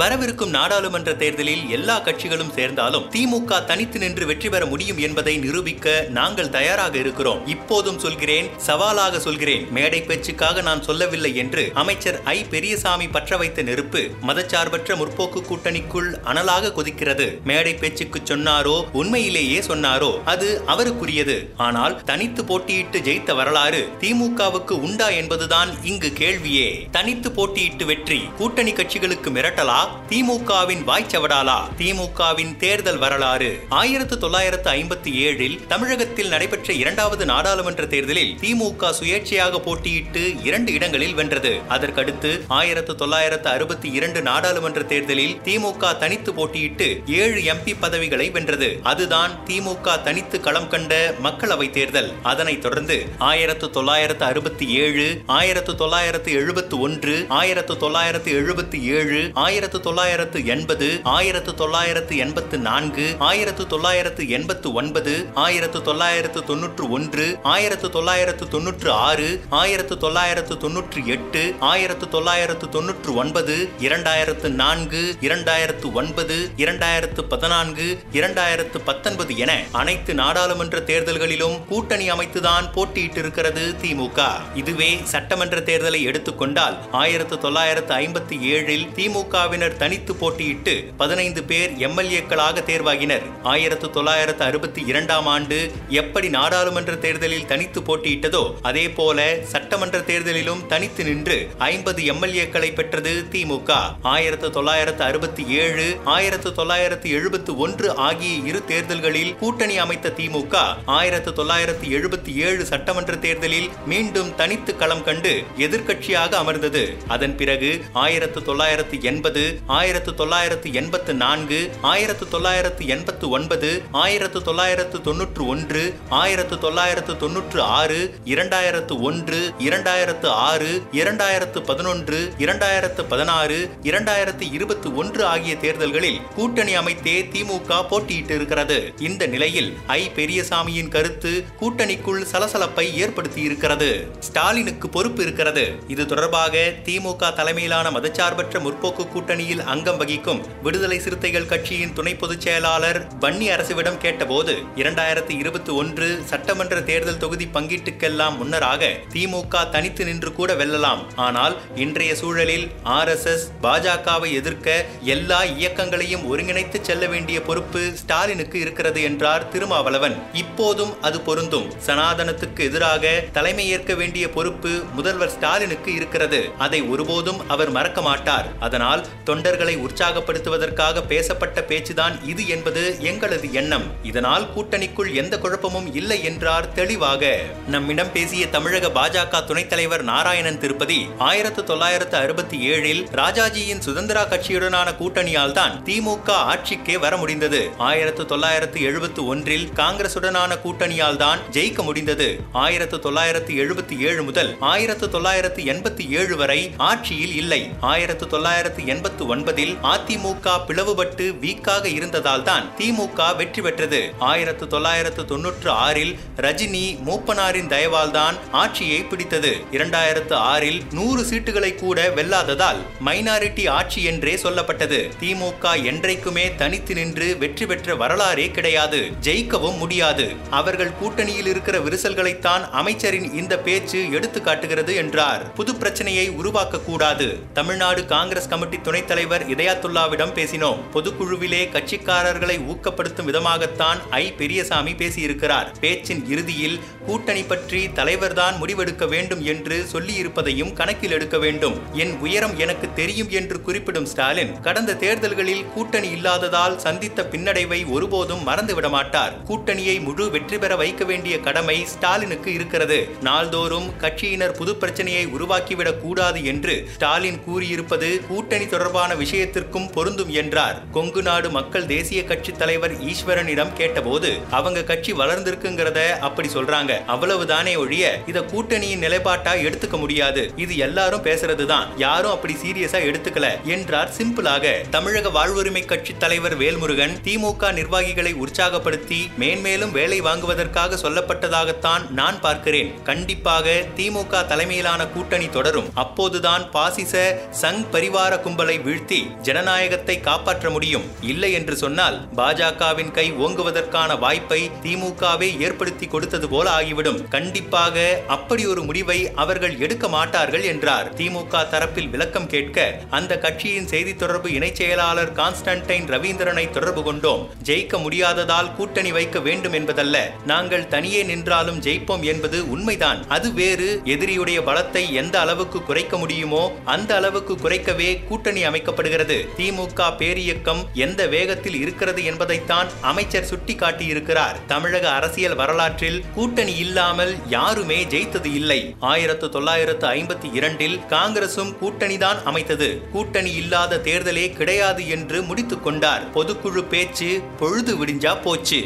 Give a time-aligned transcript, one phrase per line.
[0.00, 6.50] வரவிருக்கும் நாடாளுமன்ற தேர்தலில் எல்லா கட்சிகளும் சேர்ந்தாலும் திமுக தனித்து நின்று வெற்றி பெற முடியும் என்பதை நிரூபிக்க நாங்கள்
[6.50, 7.46] தயாராக இருக்கிறோம்.
[7.46, 9.70] இப்போதும் சொல்கிறேன் சவாலாக சொல்கிறேன்.
[9.70, 12.44] மேடை பேச்சுக்காக நான் சொல்லவில்லை என்று அமைச்சர் ஐ.
[12.44, 17.42] பெரியசாமி பற்ற வைத்த நெருப்பு மதச்சார்பற்ற முற்போக்கு கூட்டணிக்குள் அனலாக கொதிக்கிறது.
[17.44, 21.38] மேடை பேச்சுக்கு சொன்னாரோ உண்மையிலேயே சொன்னாரோ அது அவருக்குரியது.
[21.56, 26.70] ஆனால் தனித்து போட்டியிட்டு ஜெயித்த வரலாறு திமுகவுக்கு உண்டா என்பதுதான் இங்கு கேள்வியே.
[26.90, 29.80] தனித்து போட்டியிட்டு வெற்றி கூட்டணி கட்சிகளுக்கு மிரட்டலா?
[30.10, 33.60] திமுகவின் வாய்ச்சவடாலா திமுகவின் தேர்தல் வரலாறு.
[33.68, 41.60] ஆயிரத்து தொள்ளாயிரத்து ஐம்பத்தி ஏழில் தமிழகத்தில் நடைபெற்ற இரண்டாவது நாடாளுமன்ற தேர்தலில் திமுக சுயேட்சையாக போட்டியிட்டு இரண்டு இடங்களில் வென்றது.
[41.68, 48.80] அதற்கடுத்து ஆயிரத்து தொள்ளாயிரத்து அறுபத்தி இரண்டு நாடாளுமன்ற தேர்தலில் திமுக தனித்து போட்டியிட்டு ஏழு எம்பி பதவிகளை வென்றது.
[48.82, 52.12] அதுதான் திமுக தனித்து களம் கண்ட மக்களவை தேர்தல்.
[52.22, 59.77] அதனைத் தொடர்ந்து ஆயிரத்து தொள்ளாயிரத்து அறுபத்தி ஏழு ஆயிரத்து தொள்ளாயிரத்து எழுபத்து ஒன்று ஆயிரத்து தொள்ளாயிரத்து எழுபத்தி ஏழு ஆயிரத்து
[59.78, 67.26] ஆயிரத்து தொள்ளாயிரத்து எண்பது ஆயிரத்து தொள்ளாயிரத்து எண்பத்து நான்கு ஆயிரத்து தொள்ளாயிரத்து எண்பத்து ஒன்பது ஆயிரத்து தொள்ளாயிரத்து தொன்னூற்று ஒன்று
[67.42, 75.92] ஆயிரத்து தொள்ளாயிரத்து தொன்னூற்று ஆறு ஆயிரத்து தொள்ளாயிரத்து தொன்னூற்று எட்டு ஆயிரத்து தொள்ளாயிரத்து தொன்னூற்று ஒன்பது இரண்டாயிரத்து நான்கு இரண்டாயிரத்து
[75.92, 84.20] ஒன்பது இரண்டாயிரத்து பதினான்கு இரண்டாயிரத்து பத்தொன்பது என அனைத்து நாடாளுமன்ற தேர்தல்களிலும் கூட்டணி அமைத்துதான் போட்டியிட்டிருக்கிறது திமுக.
[84.54, 93.22] இதுவே சட்டமன்ற தேர்தலை எடுத்துக்கொண்டால் ஆயிரத்து தொள்ளாயிரத்து ஐம்பத்தி ஏழில் திமுகவினர் தனித்து போட்டியிட்டு பதினைந்து பேர் எம்எல்ஏக்களாக தேர்வாகினர்.
[93.42, 101.04] ஆயிரத்து தொள்ளாயிரத்து அறுபத்தி இரண்டாம் ஆண்டு எப்படி நாடாளுமன்ற தேர்தலில் தனித்து போட்டியிட்டதோ அதே போல சட்டமன்ற தேர்தலிலும் தனித்து
[101.04, 103.72] நின்று ஐம்பது எம்எல்ஏக்களை பெற்றது திமுக.
[104.02, 111.32] ஆயிரத்து தொள்ளாயிரத்து அறுபத்தி ஏழு ஆயிரத்து தொள்ளாயிரத்து எழுபத்து ஒன்று ஆகிய இரு தேர்தல்களில் கூட்டணி அமைத்த திமுக ஆயிரத்து
[111.32, 116.96] தொள்ளாயிரத்து எழுபத்தி ஏழு சட்டமன்ற தேர்தலில் மீண்டும் தனித்து களம் கண்டு எதிர்க்கட்சியாக அமர்ந்தது.
[117.08, 125.00] அதன் பிறகு ஆயிரத்து தொள்ளாயிரத்து எண்பது ஆயிரத்து தொள்ளாயிரத்து எண்பத்து நான்கு ஆயிரத்து தொள்ளாயிரத்து எண்பத்து ஒன்பது ஆயிரத்து தொள்ளாயிரத்து
[125.00, 134.52] தொன்னூற்று ஒன்று ஆயிரத்து தொள்ளாயிரத்து தொன்னூற்று ஆறு இரண்டாயிரத்து ஒன்று இரண்டாயிரத்து ஆறு இரண்டாயிரத்து பதினொன்று இரண்டாயிரத்து பதினாறு இரண்டாயிரத்து
[134.52, 140.10] இருபத்தி ஒன்று ஆகிய தேர்தல்களில் கூட்டணி அமைத்தே திமுக போட்டியிட்டு இருக்கிறது இந்த நிலையில் ஐ.
[140.16, 143.88] பெரியசாமியின் கருத்து கூட்டணிக்குள் சலசலப்பை ஏற்படுத்தி இருக்கிறது
[144.20, 145.64] ஸ்டாலினுக்கு பொறுப்பு இருக்கிறது.
[145.88, 152.44] இது தொடர்பாக திமுக தலைமையிலான மதச்சார்பற்ற முற்போக்கு கூட்டணி கூட்டணியில் அங்கம் வகிக்கும் விடுதலை சிறுத்தைகள் கட்சியின் துணை பொதுச்
[152.44, 160.30] செயலாளர் வன்னி அரசுவிடம் கேட்டபோது இரண்டாயிரத்தி இருபத்தி ஒன்று சட்டமன்ற தேர்தல் தொகுதி பங்கீட்டுக்கெல்லாம் முன்னராக திமுக தனித்து நின்று
[160.38, 161.02] கூட வெல்லலாம்.
[161.26, 161.54] ஆனால்
[161.84, 162.66] இன்றைய சூழலில்
[162.96, 164.76] ஆர் எஸ் எஸ் பாஜகவை எதிர்க்க
[165.14, 170.16] எல்லா இயக்கங்களையும் ஒருங்கிணைத்து செல்ல வேண்டிய பொறுப்பு ஸ்டாலினுக்கு இருக்கிறது என்றார் திருமாவளவன்.
[170.42, 171.68] இப்போதும் அது பொருந்தும்.
[171.86, 176.42] சனாதனத்துக்கு எதிராக தலைமை ஏற்க வேண்டிய பொறுப்பு முதல்வர் ஸ்டாலினுக்கு இருக்கிறது.
[176.66, 178.46] அதை ஒருபோதும் அவர் மறக்க மாட்டார்.
[178.66, 183.86] அதனால் தொண்டர்களை உற்சாகப்படுத்துவதற்காக பேசப்பட்ட பேச்சுதான் இது என்பது எங்களது எண்ணம்.
[184.02, 187.40] இதனால் கூட்டணிக்குள் எந்த குழப்பமும் இல்லை என்றார் தெளிவாக.
[187.66, 194.88] நம்மிடம் பேசிய தமிழக பாஜக துணைத் தலைவர் நாராயணன் திருப்பதி ஆயிரத்து தொள்ளாயிரத்து அறுபத்தி ஏழில் ராஜாஜியின் சுதந்திரா கட்சியுடனான
[195.00, 197.70] கூட்டணியால் தான் திமுக ஆட்சிக்கே வர முடிந்தது.
[197.78, 202.28] ஆயிரத்து தொள்ளாயிரத்து எழுபத்தி ஒன்றில் காங்கிரசுடனான கூட்டணியால் தான் ஜெயிக்க முடிந்தது.
[202.52, 207.62] ஆயிரத்து தொள்ளாயிரத்து எழுபத்தி ஏழு முதல் ஆயிரத்து தொள்ளாயிரத்து எண்பத்தி ஏழு வரை ஆட்சியில் இல்லை.
[207.80, 214.12] ஆயிரத்து தொள்ளாயிரத்து எண்பத்தி ஒன்பதில் அதிமுக பிளவுபட்டு வீக்காக இருந்ததால் தான் திமுக வெற்றி பெற்றது.
[214.18, 219.56] ஆயிரத்து தொள்ளாயிரத்து தொன்னூற்று ஆறில் ரஜினி மூப்பனாரின் தயவால் தான் ஆட்சியை பிடித்தது.
[219.72, 225.10] இரண்டாயிரத்து ஆறில் நூறு சீட்டுகளை கூட வெல்லாததால் மைனாரிட்டி ஆட்சி என்றே சொல்லப்பட்டது.
[225.20, 229.10] திமுக என்றைக்குமே தனித்து நின்று வெற்றி பெற்ற வரலாறே கிடையாது.
[229.22, 230.34] ஜெயிக்கவும் முடியாது.
[230.50, 235.52] அவர்கள் கூட்டணியில் இருக்கிற விரிசல்களைத்தான் அமைச்சரின் இந்த பேச்சு எடுத்து காட்டுகிறது என்றார்.
[235.52, 240.78] புது பிரச்சனையை உருவாக்க கூடாது தமிழ்நாடு காங்கிரஸ் கமிட்டி துணைத் தலைவர் இதயாத்துல்லாவிடம் பேசினோம்.
[240.94, 244.32] பொதுக்குழுவிலே கட்சிக்காரர்களை ஊக்கப்படுத்தும் விதமாகத்தான் ஐ.
[244.32, 245.66] பெரியசாமி பேசியிருக்கிறார்.
[245.80, 251.80] பேச்சின் இறுதியில் கூட்டணி பற்றி தலைவர்தான் முடிவெடுக்க வேண்டும் என்று சொல்லியிருப்பதையும் கணக்கில் எடுக்க வேண்டும்.
[251.92, 258.90] என் உயரம் எனக்கு தெரியும் என்று குறிப்பிடும் ஸ்டாலின் கடந்த தேர்தல்களில் கூட்டணி இல்லாததால் சந்தித்த பின்னடைவை ஒருபோதும் மறந்துவிட
[258.90, 263.08] மாட்டார் கூட்டணியை முழு வெற்றி பெற வைக்க வேண்டிய கடமை ஸ்டாலினுக்கு இருக்கிறது.
[263.20, 270.76] நாள்தோறும் கட்சியினர் புது பிரச்சனையை உருவாக்கிவிடக் கூடாது என்று ஸ்டாலின் கூறியிருப்பது கூட்டணி தொடர்பாக தொடர்பான விஷயத்திற்கும் பொருந்தும் என்றார்.
[270.92, 276.92] கொங்கு நாடு மக்கள் தேசிய கட்சி தலைவர் ஈஸ்வரனிடம் கேட்டபோது அவங்க கட்சி வளர்ந்திருக்குங்கிறத அப்படி சொல்றாங்க.
[277.08, 280.52] அவ்வளவுதானே ஒழிய இத கூட்டணியின் நிலைப்பாட்டா எடுத்துக்க முடியாது.
[280.56, 281.86] இது எல்லாரும் பேசுறதுதான்.
[281.96, 284.74] யாரும் அப்படி சீரியஸா எடுத்துக்கல என்றார் சிம்பிளாக.
[284.90, 292.92] தமிழக வாழ்வுரிமை கட்சி தலைவர் வேல்முருகன் திமுக நிர்வாகிகளை உற்சாகப்படுத்தி மேன்மேலும் வேலை வாங்குவதற்காக சொல்லப்பட்டதாகத்தான் நான் பார்க்கிறேன்.
[293.02, 295.90] கண்டிப்பாக திமுக தலைமையிலான கூட்டணி தொடரும்.
[295.94, 297.14] அப்போதுதான் பாசிச
[297.62, 301.06] சங் பரிவார கும்பலை வீழ்த்தி ஜனநாயகத்தை காப்பாற்ற முடியும்.
[301.32, 307.20] இல்லை என்று சொன்னால் பாஜகவின் கை ஓங்குவதற்கான வாய்ப்பை திமுகவே ஏற்படுத்தி கொடுத்தது போல ஆகிவிடும்.
[307.28, 307.96] கண்டிப்பாக
[308.36, 311.08] அப்படி ஒரு முடிவை அவர்கள் எடுக்க மாட்டார்கள் என்றார்.
[311.18, 312.86] திமுக தரப்பில் விளக்கம் கேட்க
[313.18, 317.42] அந்த கட்சியின் செய்தி தொடர்பு இணைச் செயலாளர் கான்ஸ்டன்டைன் ரவீந்திரனை தொடர்பு கொண்டோம்.
[317.68, 320.16] ஜெயிக்க முடியாததால் கூட்டணி வைக்க வேண்டும் என்பதல்ல.
[320.52, 323.20] நாங்கள் தனியே நின்றாலும் ஜெயிப்போம் என்பது உண்மைதான்.
[323.28, 326.64] அது வேறு எதிரியுடைய பலத்தை எந்த அளவுக்கு குறைக்க முடியுமோ
[326.96, 329.48] அந்த அளவுக்கு குறைக்கவே கூட்டணி அமைக்கப்படுகிறது.
[329.56, 334.56] திமுக பேரியக்கம் எந்த வேகத்தில் இருக்கிறது என்பதைத்தான் அமைச்சர் சுட்டிக்காட்டியிருக்கிறார்.
[334.66, 338.96] தமிழக அரசியல் வரலாற்றில் கூட்டணி இல்லாமல் யாருமே ஜெயித்தது இல்லை.
[338.98, 343.00] ஆயிரத்து தொள்ளாயிரத்து ஐம்பத்தி இரண்டில் காங்கிரசும் கூட்டணிதான் அமைத்தது.
[343.12, 346.22] கூட்டணி இல்லாத தேர்தலே கிடையாது என்று முடித்துக் கொண்டார்.
[346.34, 348.84] பொதுக்குழு பேச்சு பொழுது விடிஞ்சா போச்சு.